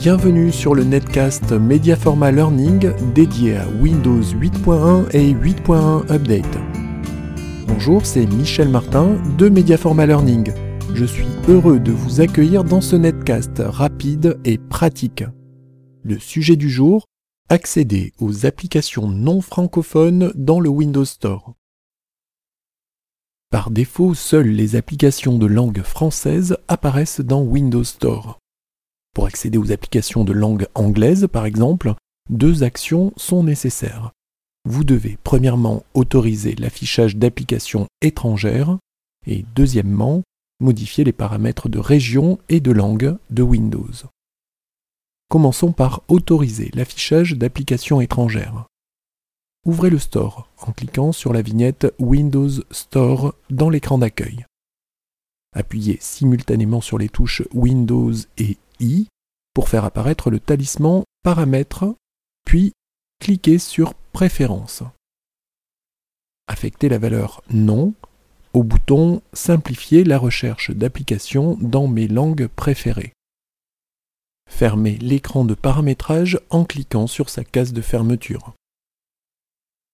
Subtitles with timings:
[0.00, 6.58] Bienvenue sur le netcast Mediaforma Learning dédié à Windows 8.1 et 8.1 Update.
[7.66, 10.54] Bonjour, c'est Michel Martin de Mediaforma Learning.
[10.94, 15.22] Je suis heureux de vous accueillir dans ce netcast rapide et pratique.
[16.02, 17.04] Le sujet du jour,
[17.50, 21.52] accéder aux applications non francophones dans le Windows Store.
[23.50, 28.39] Par défaut, seules les applications de langue française apparaissent dans Windows Store.
[29.14, 31.94] Pour accéder aux applications de langue anglaise, par exemple,
[32.28, 34.12] deux actions sont nécessaires.
[34.68, 38.78] Vous devez premièrement autoriser l'affichage d'applications étrangères
[39.26, 40.22] et deuxièmement
[40.60, 43.90] modifier les paramètres de région et de langue de Windows.
[45.28, 48.66] Commençons par autoriser l'affichage d'applications étrangères.
[49.64, 54.44] Ouvrez le Store en cliquant sur la vignette Windows Store dans l'écran d'accueil.
[55.52, 58.56] Appuyez simultanément sur les touches Windows et
[59.54, 61.94] Pour faire apparaître le talisman Paramètres,
[62.46, 62.72] puis
[63.20, 64.82] cliquez sur Préférences.
[66.46, 67.94] Affectez la valeur Non
[68.52, 73.12] au bouton Simplifier la recherche d'applications dans mes langues préférées.
[74.48, 78.54] Fermez l'écran de paramétrage en cliquant sur sa case de fermeture.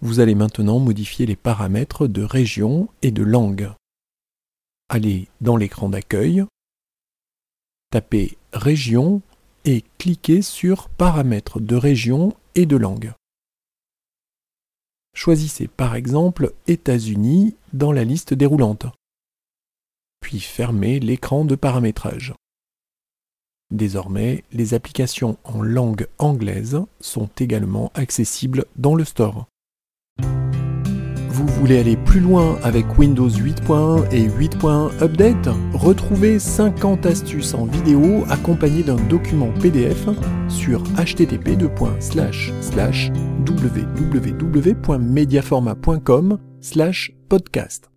[0.00, 3.70] Vous allez maintenant modifier les paramètres de région et de langue.
[4.88, 6.44] Allez dans l'écran d'accueil,
[7.96, 9.22] tapez Région
[9.64, 13.14] et cliquez sur Paramètres de région et de langue.
[15.14, 18.84] Choisissez par exemple États-Unis dans la liste déroulante.
[20.20, 22.34] Puis fermez l'écran de paramétrage.
[23.70, 29.46] Désormais, les applications en langue anglaise sont également accessibles dans le store.
[31.58, 38.24] Voulez aller plus loin avec Windows 8.1 et 8.1 Update Retrouvez 50 astuces en vidéo
[38.28, 40.06] accompagnées d'un document PDF
[40.48, 41.56] sur http
[43.46, 46.38] www.mediaforma.com
[47.28, 47.95] podcast.